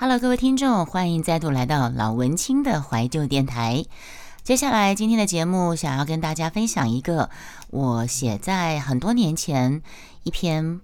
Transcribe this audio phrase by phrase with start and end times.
[0.00, 3.84] Hello，各位听众，欢迎再度来到老文青的怀旧电台。
[4.44, 7.30] 接下来今天的节目，想要跟大家分享一个
[7.70, 9.82] 我写在很多年前
[10.22, 10.80] 一篇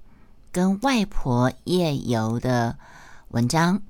[0.51, 2.77] 跟外婆夜游的
[3.29, 3.83] 文章，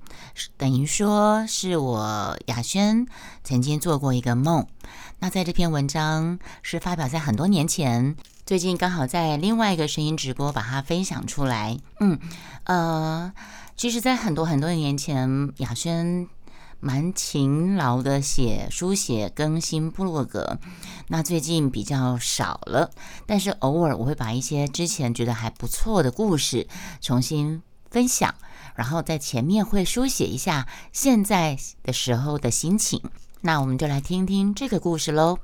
[0.58, 3.06] 等于说是我雅轩
[3.42, 4.66] 曾经做过一个梦。
[5.20, 8.14] 那在这篇文章是发表在很多年前，
[8.44, 11.78] 最近刚好在另外一个声音直播把它分享出来。
[12.00, 12.18] 嗯，
[12.64, 13.32] 呃。
[13.76, 16.28] 其实，在很多很多年前，雅轩
[16.80, 20.58] 蛮勤劳的写书写、更新部落格。
[21.08, 22.90] 那最近比较少了，
[23.26, 26.66] 但是偶尔我会把一些之前觉得还不错的故事
[27.00, 28.34] 重新分享，
[28.74, 33.02] 然后在前面会书写一下现在的时候的心情。
[33.42, 35.38] 那我们就来听听这个故事喽。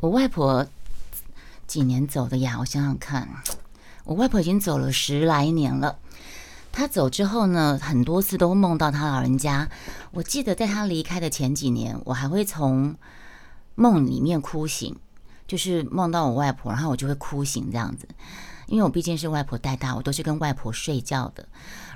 [0.00, 0.66] 我外婆
[1.66, 2.56] 几年走的呀？
[2.60, 3.28] 我想想看。
[4.04, 5.98] 我外婆已经走了十来年了。
[6.72, 9.68] 她走之后呢，很多次都梦到她老人家。
[10.12, 12.94] 我记得在她离开的前几年，我还会从
[13.74, 14.96] 梦里面哭醒，
[15.46, 18.06] 就是梦到我外婆，然后我就会哭醒这样子。
[18.66, 21.48] 因为我毕竟是外婆带大，我都是跟外婆睡觉的。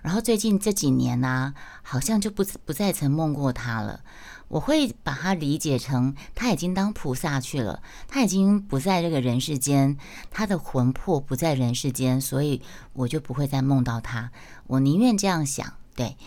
[0.04, 4.00] 然后最近这几年呢，好像就不不再曾梦过他了。
[4.48, 9.96] 我会把它理解成他已经当菩萨去了，他已经不在这个人世间，
[10.30, 12.60] 他的魂魄不在人世间，所以
[12.92, 14.30] 我就不会再梦到他。
[14.66, 15.72] 我宁愿这样想。
[15.96, 16.18] 对，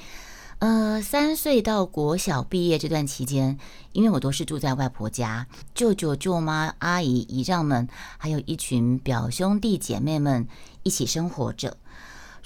[0.58, 3.60] 呃，三岁到国小毕业这段期间，
[3.92, 10.48] 因为我都是住在外婆家，舅舅、舅妈、阿姨、姨丈们，还有一群表兄弟姐妹们
[10.82, 11.78] 一起生活着，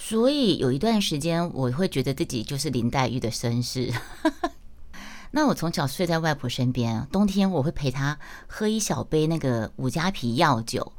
[0.03, 3.93] 所以有一段时间，我会觉得自己就是林黛玉的身世。
[5.29, 10.91] 那我从小睡在外婆身边，冬天我会陪她喝一小杯那个五加皮药酒。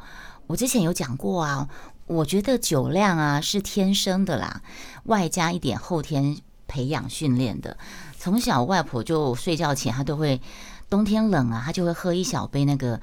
[0.47, 1.69] 我之前有讲过啊，
[2.07, 4.63] 我觉得酒量啊是天生的啦，
[5.05, 7.77] 外加一点后天培养训练的。
[8.17, 10.41] 从小外婆就睡觉前，她都会
[10.89, 13.01] 冬天冷啊，她就会喝一小杯那个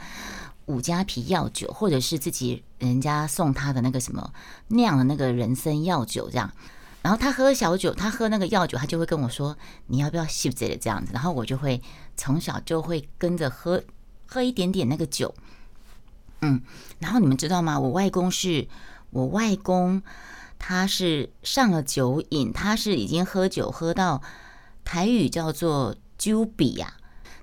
[0.70, 4.32] 五加皮药酒，或者是自己人家送他的那个什么
[4.68, 6.54] 酿的那个人参药酒这样。
[7.02, 9.58] 然后他喝小酒，他喝那个药酒，他就会跟我说
[9.88, 11.82] ：“你要不要吸这个这样子？”然后我就会
[12.16, 13.82] 从小就会跟着喝
[14.28, 15.34] 喝一点点那个酒，
[16.42, 16.62] 嗯。
[17.00, 17.80] 然后你们知道吗？
[17.80, 18.68] 我外公是
[19.10, 20.04] 我外公，
[20.60, 24.22] 他是上了酒瘾，他是已经喝酒喝到
[24.86, 26.94] 台语叫做“揪比”呀。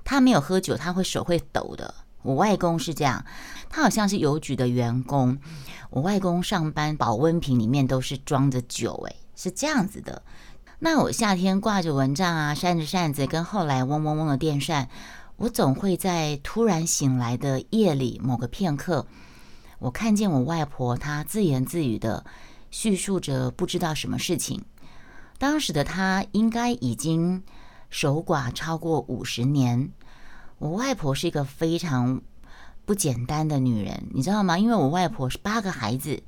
[0.04, 1.92] 他没有喝酒，他会手会抖的。
[2.26, 3.24] 我外公是这样，
[3.70, 5.38] 他好像是邮局的员工。
[5.90, 10.22] 我外公上班保温瓶里面都是装着酒，诶，是这样子的。
[10.80, 14.88] 那我夏天挂着蚊帐啊，扇着扇子，跟后来嗡嗡嗡的电扇，
[15.36, 19.06] 我总会在突然醒来的夜里某个片刻，
[19.78, 22.26] 我看见我外婆她自言自语的
[22.70, 24.64] 叙述着不知道什么事情。
[25.38, 27.42] 当时的她应该已经
[27.88, 29.92] 守寡超过五十年。
[30.58, 32.20] 我外婆是一个非常
[32.84, 34.58] 不简单的女人，你知道吗？
[34.58, 36.22] 因为我外婆是八个孩子，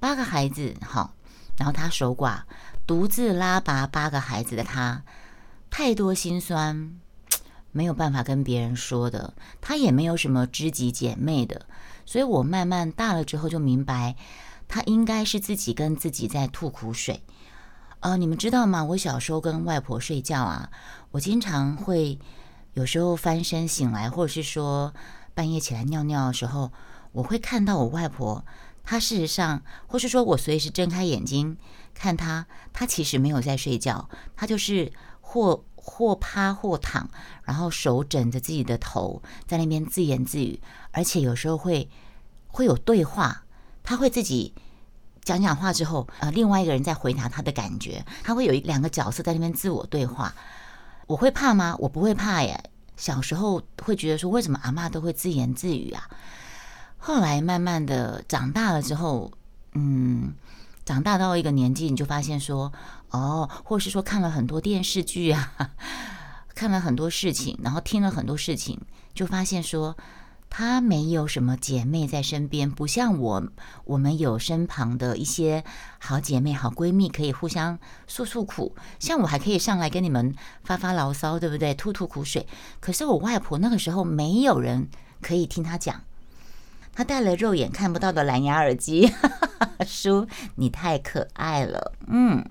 [0.00, 1.14] 八个孩子，好。
[1.56, 2.42] 然后她守寡，
[2.86, 5.02] 独自拉拔八个孩子的她，
[5.70, 6.96] 太多心酸，
[7.72, 9.34] 没有办法跟别人说的。
[9.60, 11.66] 她也没有什么知己姐妹的，
[12.06, 14.14] 所以我慢慢大了之后就明白，
[14.68, 17.24] 她应该是自己跟自己在吐苦水。
[17.98, 18.84] 呃，你们知道吗？
[18.84, 20.70] 我小时候跟外婆睡觉啊，
[21.10, 22.20] 我经常会
[22.74, 24.94] 有时候翻身醒来，或者是说
[25.34, 26.70] 半夜起来尿尿的时候，
[27.12, 28.44] 我会看到我外婆。
[28.84, 31.56] 她事实上，或是说我随时睁开眼睛
[31.92, 34.90] 看她，她其实没有在睡觉，她就是
[35.20, 37.10] 或或趴或躺，
[37.44, 40.60] 然后手枕着自己的头，在那边自言自语，
[40.92, 41.90] 而且有时候会
[42.46, 43.44] 会有对话，
[43.82, 44.54] 他会自己
[45.22, 50.34] 讲讲话之后，呃，另外一个人在回答他的感觉，他会有一两个角色在那边自我对话。
[51.08, 51.74] 我会怕吗？
[51.80, 52.70] 我不会怕耶。
[52.96, 56.08] 小时候会觉得说，为什么阿妈都会自言自语啊？
[56.98, 59.32] 后来慢慢的长大了之后，
[59.72, 60.34] 嗯，
[60.84, 62.72] 长大到一个年纪，你就发现说，
[63.10, 65.70] 哦，或是说看了很多电视剧啊，
[66.54, 68.78] 看了很多事情，然后听了很多事情，
[69.14, 69.96] 就发现说，
[70.50, 73.48] 她没有什么姐妹在身边，不像我，
[73.84, 75.62] 我们有身旁的一些
[75.98, 80.34] 好姐妹、好闺蜜可以互相诉诉苦，像我还可以上来跟你们
[80.64, 81.74] 发发牢骚，对不对？
[81.74, 82.46] 吐吐苦水。
[82.80, 84.88] 可是我外婆那个时候没有人
[85.20, 86.02] 可以听她讲。
[86.94, 89.12] 她戴了肉眼看不到的蓝牙耳机，
[89.86, 92.44] 叔，你太可爱了，嗯，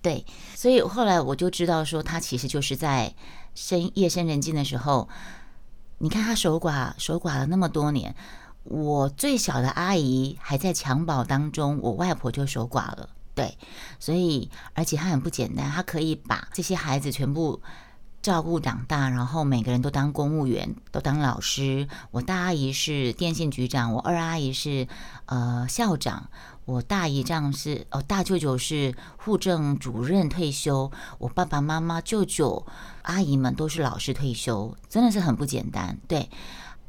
[0.00, 3.14] 对，所以后来我就知道说，她其实就是在
[3.54, 5.06] 深夜深人静的时候，
[6.02, 8.12] 你看他守寡守寡了那么多年，
[8.64, 13.56] 我最小的阿姨还在襁褓当中，我外婆就守寡了，对，
[14.00, 17.62] 所以而且他很不简单，他可以把这些孩子全部
[18.22, 21.88] 照顾长大，然后每个人都当公务员，都当老师。
[22.12, 24.86] 我大阿姨是电信局长，我二阿姨是
[25.26, 26.30] 呃校长，
[26.64, 32.64] 我大姨丈是哦大舅舅是户政主任退休，我爸爸妈妈舅舅
[33.02, 35.98] 阿姨们都是老师退休，真的是很不简单。
[36.06, 36.30] 对。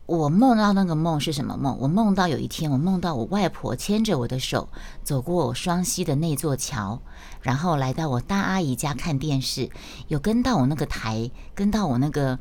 [0.06, 1.78] 我梦到那个梦是什么梦？
[1.80, 4.68] 我梦到有一天，我梦到我外婆牵着我的手
[5.02, 7.02] 走过我双溪的那座桥，
[7.42, 9.70] 然后来到我大阿姨家看电视，
[10.10, 12.38] 有跟到我那个台，跟到我那个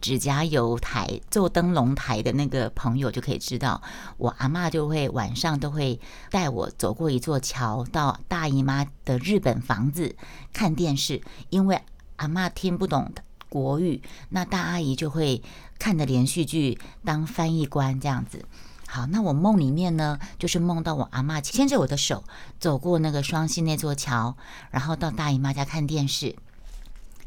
[0.00, 3.80] 指甲油台做灯笼台的那个朋友就可以知道，
[4.16, 6.00] 我阿妈就会晚上都会
[6.32, 10.16] 带我走过一座桥，到大姨妈的日本房子
[10.52, 11.80] 看电视，因为
[12.16, 13.12] 阿妈听不懂
[13.56, 15.42] 国语，那大阿姨就会。
[15.78, 18.46] 看的连续剧当翻译官这样子，
[18.88, 22.24] 好，那我梦里面呢，就是梦到我阿妈牵着我的手
[22.58, 24.34] 走过那个双溪那座桥，
[24.70, 26.34] 然后到大姨妈家看电视。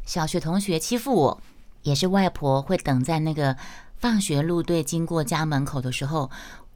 [0.04, 1.40] 小学同学欺负我，
[1.84, 3.56] 也是外婆会等在那个
[3.98, 6.28] 放学路队经过家门口的时候，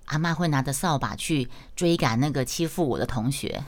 [0.05, 3.65] 阿妈会拿着扫把去追赶那个欺负我的同学。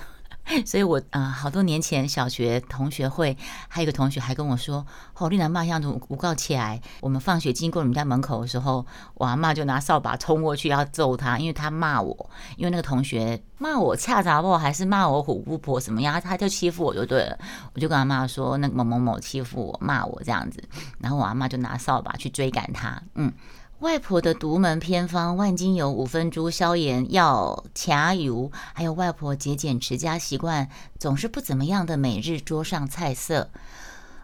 [0.64, 3.36] 所以，我啊，好多年前小学同学会，
[3.68, 4.86] 还有一个同学还跟我说
[5.18, 17.36] ：“哦，丽南妈像从诬告起来，我们放学经过你们家门口的时候，我阿妈就拿扫把冲过去要揍他，因为他骂我，因为那个同学骂我恰杂不，还是骂我虎姑婆什么样，他就欺负我就对了。
[17.74, 20.62] 我就跟阿妈说，那某某某欺负我，骂我这样子，
[21.00, 23.32] 然后我阿妈就拿扫把去追赶他，嗯。”
[23.80, 33.50] 外婆的独门偏方：万金油、五分猪、消炎药、卡油，还有外婆节俭持家习惯总是不怎么样的每日桌上菜色。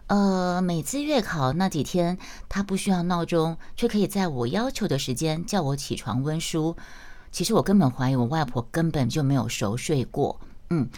[0.07, 2.17] 呃，每次月考那几天，
[2.49, 6.75] 她不需要闹钟，却可以在我要求的时间叫我起床温书。
[7.31, 10.39] 其实我根本怀疑我外婆根本就没有熟睡过。
[10.71, 10.89] 嗯。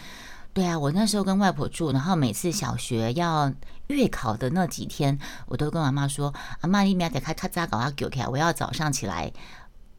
[0.56, 3.52] 对啊，我那时候跟外婆住，然后每次小学要
[3.88, 5.18] 月考的那几天，
[5.48, 6.32] 我都跟妈妈说
[6.62, 9.30] ：“阿妈，你明天开咔嚓搞啊给我我要早上起来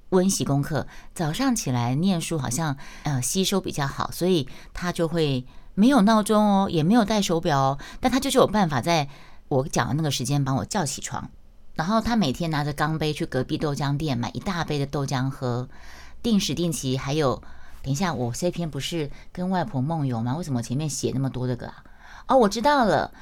[0.10, 5.46] 温习功课，早上起来念书好像呃吸收比较好，所以他就会
[5.76, 9.08] 没有闹钟哦，也没有戴手表哦，但他就是有办法在
[9.50, 11.30] 我讲的那个时间把我叫起床。
[11.76, 15.70] 然后他每天拿着钢杯去隔壁豆浆店买一大杯的豆浆喝，
[16.24, 17.40] 定时定期还有。”
[17.88, 20.36] 等一下，我这篇不是跟外婆梦游吗？
[20.36, 21.86] 为什么前面写那么多这个啊？
[22.28, 23.14] 哦，我知道了，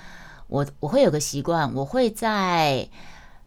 [0.47, 2.89] 我我会有个习惯，我会在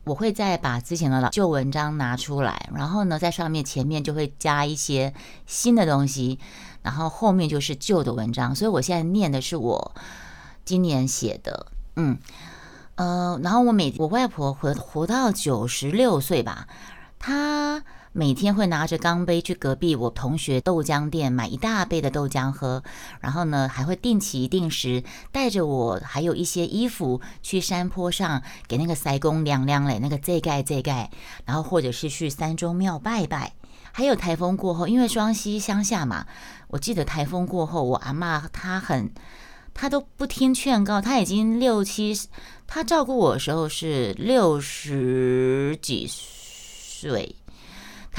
[0.05, 5.12] 我会再把之前的老旧文章拿出来，然后呢，在上面前面就会加一些
[5.44, 6.38] 新的东西，
[6.82, 8.55] 然后后面就是旧的文章。
[8.55, 9.97] 所以我现在念的是我
[10.65, 11.67] 今年写的，
[11.97, 12.17] 嗯
[12.94, 16.69] 呃，然后我每我外婆活活到九十六岁吧，
[17.19, 17.82] 她。
[18.19, 22.82] 每天会拿着钢杯去隔壁我同学豆浆店买一大杯的豆浆喝，
[23.20, 31.09] 然后呢，还会定期定时带着我还有一些衣服去山坡上给那个塞公凉凉嘞，那个这盖这盖，
[31.44, 33.53] 然后或者是去三中庙拜拜。
[33.93, 36.26] 还有台风过后，因为双溪乡下嘛，
[36.67, 39.12] 我记得台风过后，我阿妈她很，
[39.73, 42.19] 她都不听劝告，她已经六七，
[42.67, 47.37] 她照顾我的时候是六十几岁。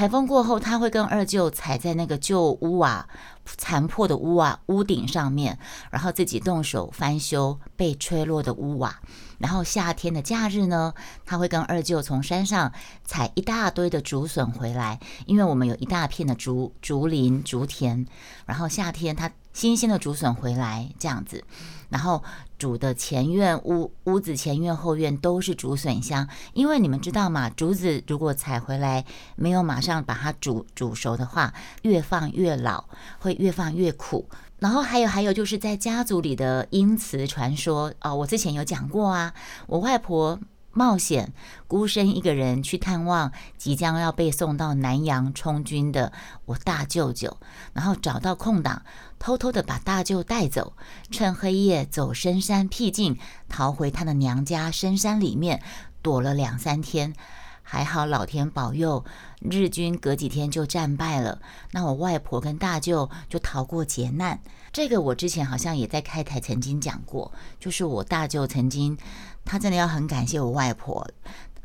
[0.00, 3.06] 台风过后，他会跟二舅踩在那个旧屋瓦、
[3.44, 5.58] 残破的屋瓦屋顶上面，
[5.90, 8.98] 然后自己动手翻修被吹落的屋瓦。
[9.36, 10.94] 然后夏天的假日呢，
[11.26, 12.72] 他会跟二舅从山上
[13.04, 18.06] 采一大堆的竹笋回来，因为我们有一大片的竹竹林、竹田。
[18.46, 21.44] 然后夏天他新鲜的竹笋回来，这样子。
[21.88, 22.22] 然后
[22.56, 29.04] 煮的前院屋屋子前院后院都是竹笋香，因为你们知道嘛，竹子如果采回来
[29.34, 31.52] 没有马上把它煮煮熟的话，
[31.82, 32.84] 越放越老，
[33.18, 34.28] 会越放越苦。
[34.58, 39.34] 然后还有还有就是在家族里的因词传说哦，我之前有讲过啊，
[39.66, 40.38] 我外婆。
[40.72, 41.32] 冒险，
[41.66, 46.12] 孤身一个人去探望即将要被送到南洋充军的
[46.44, 47.36] 我大舅舅，
[47.72, 48.82] 然后找到空档，
[49.18, 50.74] 偷偷的把大舅带走，
[51.10, 55.60] 趁黑夜走深山僻静，逃回他的娘家深山里面
[56.02, 57.14] 躲了两三天。
[57.62, 59.04] 还好老天保佑，
[59.42, 64.40] 日军隔几天就战败了，那我外婆跟大舅就逃过劫难。
[64.72, 68.98] 这个我之前好像也在开台曾经讲过，就是我大舅曾经。
[69.44, 71.06] 他真的要很感谢我外婆，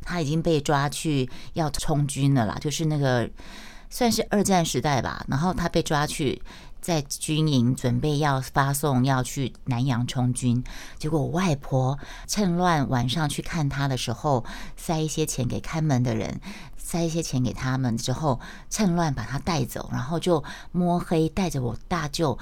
[0.02, 3.30] 他已经被抓去要充军了啦，就是那个
[3.90, 5.26] 算是二战时代吧。
[5.28, 6.42] 然后他被抓去
[6.82, 10.64] 在军营准备要发送要去南洋充军，
[10.98, 14.46] 结果我外婆趁乱晚上去看他的时候，
[14.78, 16.40] 塞一些钱给看门的人，
[16.78, 18.40] 塞一些钱给他们之后，
[18.70, 22.38] 趁乱把他带走，然后就摸黑带着我大舅。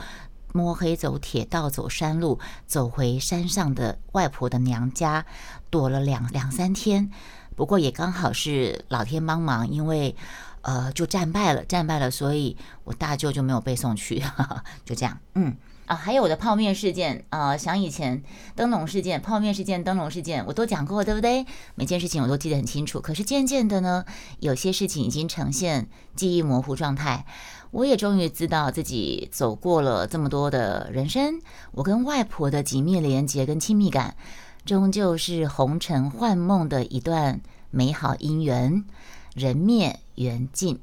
[0.53, 5.25] 摸黑走铁道、走山路，走回山上的外婆的娘家，
[5.69, 7.11] 躲了两两三天。
[7.57, 10.15] 不过也刚好是老天帮忙，因为
[10.61, 12.55] 呃就战败了，战败了，所以
[12.85, 14.23] 我大舅就没有被送去，
[14.85, 15.57] 就这样，嗯。
[15.85, 18.23] 啊，还有我的泡面事件啊，想以前
[18.55, 21.45] 灯笼事件、泡面事件、灯笼事件，我都讲过，对不对？
[21.75, 23.01] 每件事情我都记得很清楚。
[23.01, 24.05] 可是渐渐的呢，
[24.39, 27.25] 有些事情已经呈现记忆模糊状态。
[27.71, 34.15] 我也终于知道自己走过了这么多的人生，我跟外婆的紧密连接跟亲密感，
[34.63, 38.85] 终究是红尘幻梦的一段美好姻缘，
[39.33, 40.79] 人灭缘尽。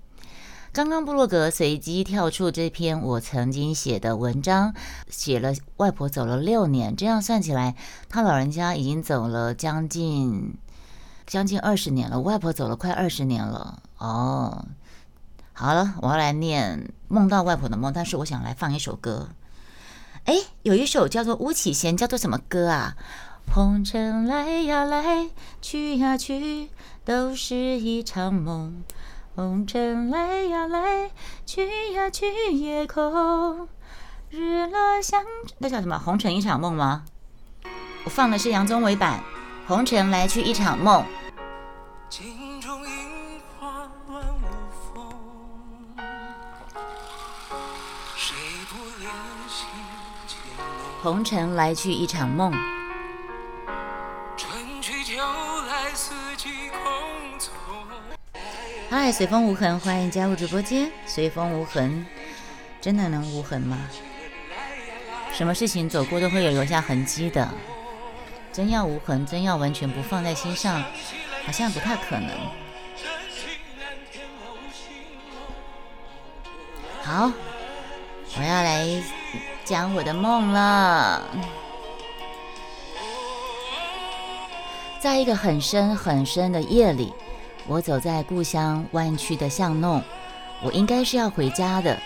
[0.72, 4.72] 刚刚布洛格随机跳出这篇我曾经写的文章，
[5.08, 7.74] 写了外婆走了六年，这样算起来，
[8.08, 10.54] 他老人家已经走了将近
[11.26, 13.82] 将近二十年了，外婆走了快二十年了。
[13.98, 14.64] 哦，
[15.52, 19.30] 好了，我要来念梦到外婆的梦，但是我想来放一首歌。
[20.26, 22.96] 哎，有一首叫做巫启贤，叫做什么歌啊？
[23.52, 26.70] 红尘来呀来，去呀去，
[27.04, 28.84] 都是一场梦。
[29.40, 31.10] 红尘来呀来，
[31.46, 33.66] 去呀去，夜空
[34.28, 35.24] 日落相。
[35.56, 35.98] 那叫什么？
[35.98, 37.06] 红尘一场梦吗？
[38.04, 39.18] 我放的是杨宗纬版
[39.66, 41.02] 《红尘来去一场梦》。
[51.02, 52.52] 红尘来去一场梦。
[58.90, 60.90] 嗨，随风无痕，欢迎加入直播间。
[61.06, 62.04] 随风无痕，
[62.80, 63.78] 真的能无痕吗？
[65.32, 67.48] 什么事情走过都会有留下痕迹的，
[68.52, 70.82] 真要无痕，真要完全不放在心上，
[71.46, 72.30] 好像不太可能。
[77.04, 77.30] 好，
[78.36, 78.84] 我要来
[79.64, 81.22] 讲我的梦了。
[84.98, 87.14] 在一个很深很深的夜里。
[87.70, 90.02] 我走在故乡弯曲的巷弄，
[90.60, 91.96] 我应该是要回家的。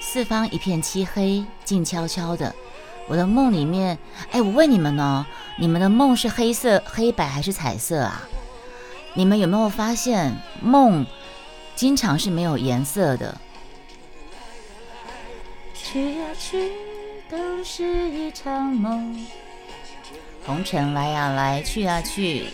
[0.00, 2.52] 四方一片漆黑，静悄悄的。
[3.06, 3.96] 我的梦里面，
[4.32, 5.24] 哎，我问你们呢，
[5.58, 8.22] 你们的梦是黑色、黑白还是彩色啊？
[9.14, 11.06] 你们有没有发现梦
[11.76, 13.40] 经常是没有颜色的？
[15.72, 16.72] 去呀去，
[17.30, 19.24] 都是一场梦。
[20.44, 22.48] 红尘来呀来，去呀去，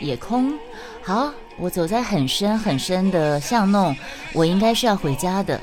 [0.00, 0.58] 也空。
[1.04, 3.94] 好，我走在很深很深的巷弄，
[4.32, 5.60] 我应该是要回家的。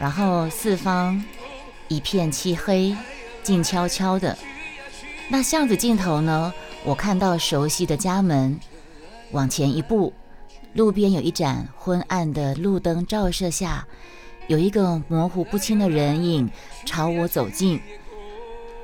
[0.00, 1.22] 然后四方
[1.88, 2.96] 一片漆黑，
[3.42, 4.36] 静悄悄的。
[5.28, 6.52] 那巷子尽头呢？
[6.82, 8.58] 我看到熟悉的家门。
[9.32, 10.14] 往前一步，
[10.72, 13.86] 路边有一盏昏暗的路灯照射下，
[14.46, 16.50] 有一个模糊不清的人影
[16.86, 17.80] 朝我走近，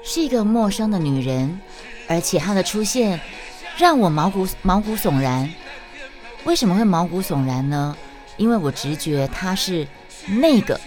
[0.05, 1.59] 是一个陌生的女人，
[2.07, 3.19] 而且她的出现。
[3.79, 5.49] 让我毛骨毛骨悚然，
[6.45, 7.97] 为什么会毛骨悚然呢？
[8.37, 9.87] 因为我直觉她是
[10.27, 10.79] 那个，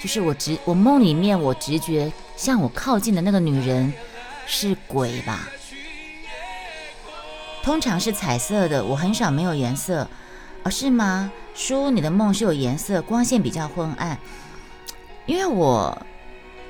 [0.00, 3.92] 就是我直我梦里面我直觉向我靠近的那个女人
[4.46, 5.46] 是鬼吧？
[7.62, 10.08] 通常是彩色的，我很少没有颜色，
[10.62, 11.30] 哦，是吗？
[11.54, 14.18] 叔，你的梦是有颜色，光线比较昏暗，
[15.26, 16.06] 因为我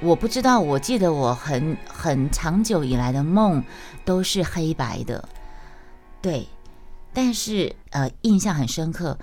[0.01, 3.63] 我不知道，我记得我很很长久以来的梦
[4.05, 5.29] 都是黑白的。
[6.21, 6.49] 对，
[7.13, 9.19] 但是呃，印象很深刻。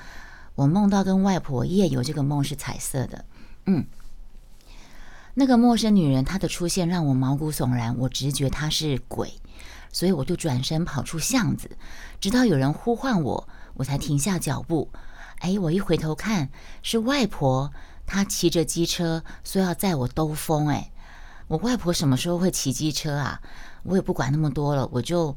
[0.55, 3.25] 我梦到跟外婆夜游，这个梦是彩色的。
[3.65, 3.85] 嗯，
[5.33, 9.33] 那个陌生女人她的出现让我毛骨悚然，我直觉她是鬼，
[9.91, 11.69] 所以我就转身跑出巷子，
[12.21, 14.89] 直到有人呼唤我，我才停下脚步。
[15.39, 16.49] 哎，我一回头看，
[16.81, 17.69] 是外婆，
[18.05, 20.69] 她骑着机车说要载我兜风。
[20.69, 20.89] 哎，
[21.47, 23.41] 我外婆什么时候会骑机车啊？
[23.83, 25.35] 我也不管那么多了，我就。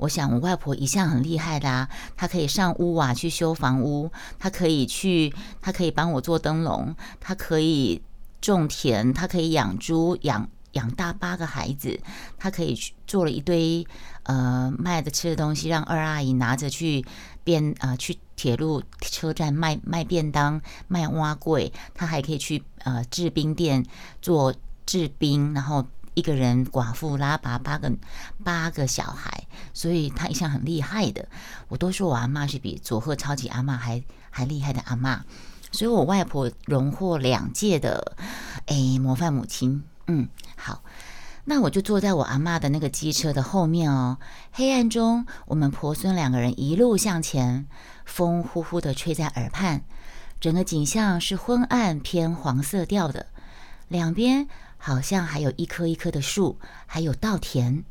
[0.00, 8.00] 我想，我外婆一向很厉害的啊，她可以上屋瓦去修房屋，她可以去，她可以帮我做灯笼，她可以
[8.40, 12.00] 种田，她可以养猪，养养大八个孩子，
[12.38, 13.86] 她可以去做了一堆
[14.22, 17.04] 呃卖的吃的东西，让二阿姨拿着去
[17.44, 23.84] 便呃去铁路车站卖卖便当，卖蛙柜，她还可以去呃制冰店
[24.22, 24.54] 做
[24.86, 25.84] 制冰，然后。
[26.14, 27.92] 一个人寡妇拉拔八个
[28.44, 31.28] 八个小孩，所以她一向很厉害的。
[31.68, 35.24] 我都说我阿妈是比佐贺超级阿妈还还厉害的阿妈，
[35.72, 38.16] 所以我外婆荣获两届的
[38.66, 39.84] 哎模范母亲。
[40.06, 40.82] 嗯，好，
[41.44, 44.18] 那我就坐在我阿妈的那个机车的后面哦。
[44.52, 47.68] 黑暗中，我们婆孙两个人一路向前，
[48.04, 49.82] 风呼呼的吹在耳畔，
[50.40, 53.26] 整个景象是昏暗偏黄色调的。
[53.86, 54.48] 两边
[54.82, 57.84] 好像还有一棵一棵的树，还有稻田。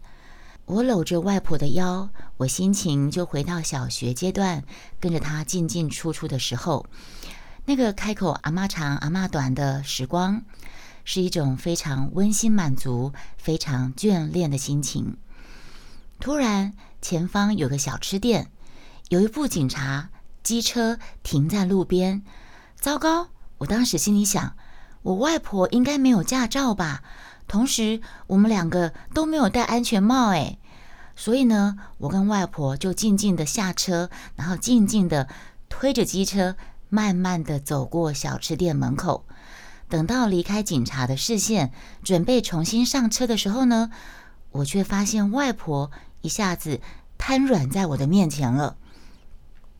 [0.65, 4.63] 我搂着外婆的腰，我心情就回到小学阶段，
[4.99, 6.87] 跟着她进进出出的时候，
[7.65, 10.43] 那个开口阿妈长阿妈短的时光，
[11.05, 15.15] 是一种非常温馨满足、非常眷恋的心情。
[16.19, 18.51] 突然，前方有个小吃店，
[19.09, 20.09] 有一部警察
[20.43, 22.23] 机车停在路边。
[22.75, 23.29] 糟糕！
[23.59, 24.55] 我当时心里想，
[25.01, 27.01] 我外婆应该没有驾照吧？
[27.47, 30.59] 同时，我们两个都没有戴安全帽，诶。
[31.15, 35.27] 所以呢，我跟外婆就静静的下车，然后静静的
[35.67, 36.55] 推着机车，
[36.89, 39.25] 慢慢的走过小吃店门口。
[39.89, 41.71] 等到离开警察的视线，
[42.03, 43.89] 准备重新上车的时候呢，
[44.51, 45.91] 我却发现外婆
[46.21, 46.79] 一下子
[47.17, 48.77] 瘫软在我的面前了。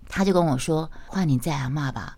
[0.08, 2.18] 他就跟我说：“换你再阿骂吧，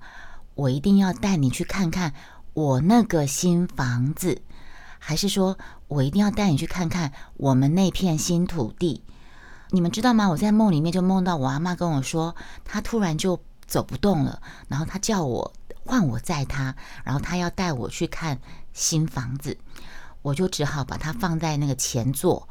[0.56, 2.14] 我一定要带你去看看
[2.54, 4.42] 我那个新房子。”
[5.04, 9.04] 还是说我一定要带你去看看我们那片新土地？
[9.72, 10.30] 你们知道吗？
[10.30, 15.52] 我在梦里面就梦到我阿妈跟我说，她突然就走不动了，然后她叫我
[15.86, 18.40] 换我载她，然后她要带我去看
[18.74, 19.58] 新房子，
[20.22, 22.48] 我就只好把它放在那个前座。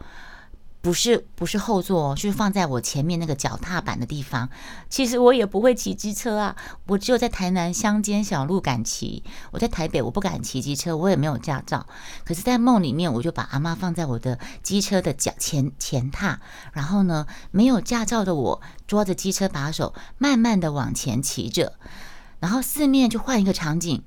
[0.83, 4.49] 不是不是后座，就是放在我前面那个脚踏板的地方。
[4.89, 6.57] 其实我也不会骑机车啊，
[6.87, 9.23] 我只有在台南乡间小路敢骑。
[9.51, 11.87] 我在台北我不敢骑机车，我也没有驾照。
[12.25, 16.41] 可是，在梦里面，我就把阿妈放在我的机车的脚前前踏，
[16.73, 21.75] 然后呢，没有驾照的我抓着机车把手，慢慢的往前骑着，
[22.39, 24.03] 然后四面就换一个场景，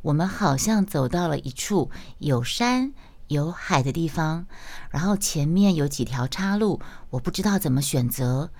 [0.00, 2.94] 我们好像走到了一处有山。
[3.34, 4.46] 有海的地方，
[4.90, 8.50] 然后前面有几条岔路，我不知道怎么选择。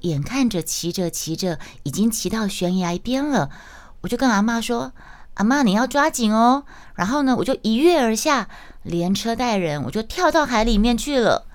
[0.00, 3.50] 眼看着骑着骑着，已经骑到悬崖边了，
[4.00, 4.92] 我就跟阿妈说
[5.34, 8.48] ：“阿妈，你要抓紧哦。”然后呢，我就一跃而下，
[8.82, 11.46] 连车带人，我就跳到海里面去了。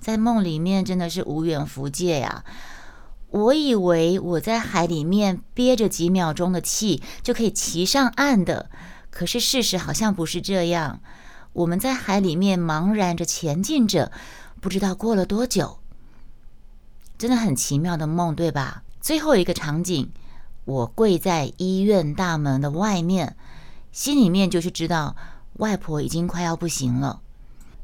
[0.00, 2.44] 在梦里面真的是无远弗届呀！
[3.28, 8.68] 我以为我在海里面憋着几秒钟的气就可以骑上岸的，
[9.10, 11.00] 可是事实好像不是这样。
[11.52, 14.10] 我们在海里面茫然着前进着，
[14.60, 15.78] 不知道过了多久，
[17.18, 18.82] 真的很奇妙的梦，对吧？
[19.00, 20.10] 最后一个场景，
[20.64, 23.36] 我跪在医院大门的外面，
[23.90, 25.14] 心里面就是知道
[25.54, 27.20] 外婆已经快要不行了。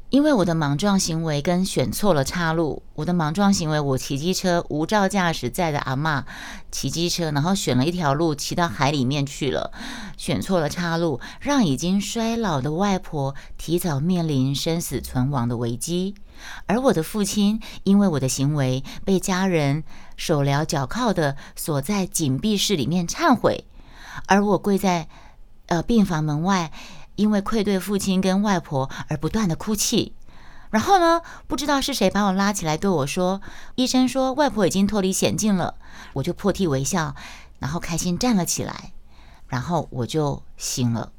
[0.09, 6.25] 因为我的莽撞行为跟选错了岔路，我的莽撞行为，我骑机车无照驾驶载着阿妈
[6.71, 9.71] 骑机车，然后选了一条路骑到海里面去了，
[10.17, 16.15] 选错了岔路，让已经衰老的外婆提早面临生死存亡的危机，
[16.65, 19.83] 而我的父亲因为我的行为被家人
[20.17, 23.65] 手镣脚铐的锁在紧闭室里面忏悔，
[24.25, 25.07] 而我跪在
[25.67, 26.71] 呃病房门外。
[27.19, 30.13] 因为愧对父亲跟外婆而不断的哭泣，
[30.69, 33.41] 然后呢，不知道是谁把我拉起来对我说
[33.75, 35.75] ：“医生说外婆已经脱离险境了。”
[36.15, 37.13] 我就破涕为笑，
[37.59, 38.93] 然后开心站了起来，
[39.47, 41.11] 然后我就醒了。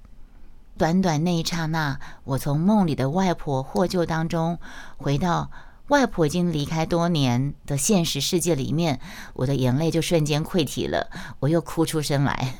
[0.79, 4.59] 短短那一刹那，我从梦里的外婆获救当中
[4.97, 5.51] 回到
[5.89, 8.99] 外婆已经离开多年的现实世界里面，
[9.35, 11.11] 我的眼泪就瞬间溃体了，
[11.41, 12.55] 我又哭出声来。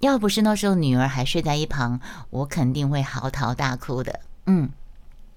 [0.00, 4.20] 要不是那时候女儿还睡在一旁，我肯定会嚎啕大哭的。
[4.46, 4.70] 嗯，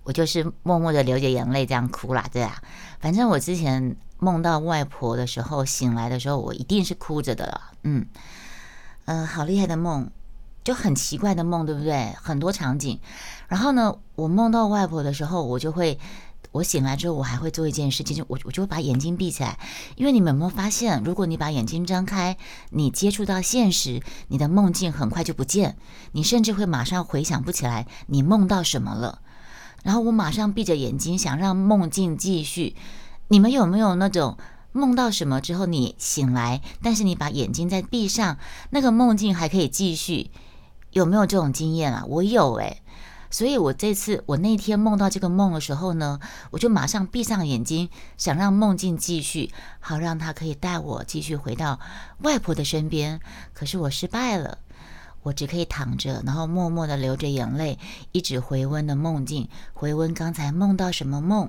[0.04, 2.62] 我就是默默的流着眼泪这样哭啦，对啊。
[3.00, 7.62] 反正我之前梦到外婆的时候，醒来的时候我一定是哭着的了。
[7.84, 8.06] 嗯，
[9.06, 10.10] 呃，好厉害的梦，
[10.64, 12.14] 就很奇怪的梦，对不对？
[12.22, 13.00] 很多场景。
[13.48, 15.98] 然后呢，我梦到外婆的时候，我就会。
[16.52, 19.60] 我醒来之后，我还会做一件事情，就我我就会把眼睛闭起来，
[19.96, 22.38] 因为你们有没有发现，如果你把眼睛张开，
[22.72, 25.78] 你接触到现实，你的梦境很快就不见，
[26.14, 29.22] 你甚至会马上回想不起来你梦到什么了。
[29.84, 32.76] 然后我马上闭着眼睛，想让梦境继续。
[33.28, 34.38] 你们有没有那种
[34.72, 38.40] 梦到什么之后你醒来，但是你把眼睛再闭上，
[38.72, 40.32] 那个梦境还可以继续？
[40.92, 42.04] 有没有这种经验啊？
[42.08, 42.82] 我有诶。
[43.32, 46.20] 所以，我这次我那天梦到这个梦的时候呢，
[46.52, 51.80] 我就马上闭上眼睛，想让梦境继续，好让他可以带我继续回到
[52.24, 53.20] 外婆的身边。
[53.54, 54.58] 可是我失败了，
[55.22, 57.78] 我只可以躺着，然后默默的流着眼泪，
[58.12, 61.48] 一直回温的梦境，回温刚才梦到什么梦。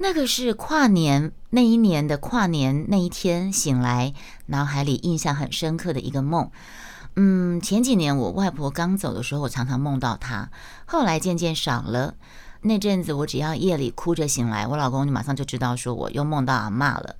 [0.00, 4.12] 那个是跨年那一年的跨年那一天醒来，
[4.46, 6.50] 脑海里印象很深刻的一个梦。
[7.20, 10.50] 嗯，前几年我外婆刚走的时候，我常常梦到她，
[10.86, 12.14] 后来渐渐少了。
[12.60, 17.16] 那阵子我只要夜里哭着醒来，我老公就马上就知道说我又梦到阿妈了。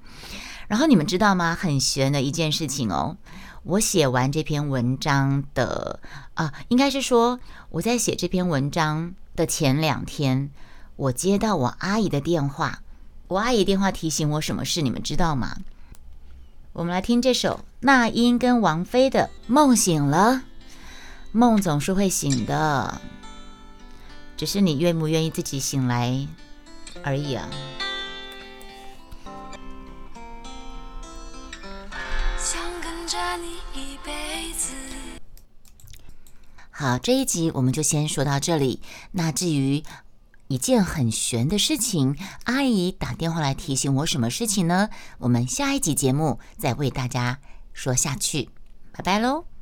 [0.69, 1.53] 然后你们知道吗？
[1.61, 3.17] 很悬的一件事情哦，
[3.65, 5.99] 我写完这篇文章的
[6.35, 10.51] 啊，应该是说我在写这篇文章的前两天，
[10.95, 12.83] 我接到我阿姨的电话。
[13.27, 15.57] 我阿姨电话提醒我什么事，你们知道吗？
[16.79, 20.35] 我们来听这首那英跟王菲的《梦醒了》。
[21.33, 23.01] 梦总是会醒的，
[24.37, 26.29] 只是你愿不愿意自己醒来
[27.03, 27.51] 而已啊。
[36.71, 38.81] 好，这一集我们就先说到这里。
[39.11, 39.83] 那至于
[40.49, 44.89] 一件很悬的事情，阿姨打电话来提醒我什么事情呢？
[45.19, 47.39] 我们下一集节目再为大家
[47.73, 48.49] 说下去。
[48.93, 49.58] 拜拜喽。